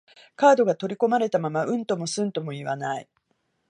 [0.35, 3.07] カードが取り込まれたまま、うんともすんとも言わない